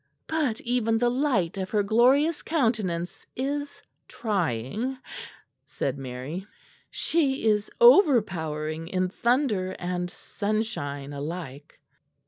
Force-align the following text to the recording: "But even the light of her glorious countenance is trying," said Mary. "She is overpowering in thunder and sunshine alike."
"But 0.25 0.59
even 0.61 0.97
the 0.97 1.11
light 1.11 1.59
of 1.59 1.69
her 1.69 1.83
glorious 1.83 2.41
countenance 2.41 3.27
is 3.35 3.83
trying," 4.07 4.97
said 5.63 5.99
Mary. 5.99 6.47
"She 6.89 7.45
is 7.45 7.69
overpowering 7.79 8.87
in 8.87 9.09
thunder 9.09 9.73
and 9.77 10.09
sunshine 10.09 11.13
alike." 11.13 11.79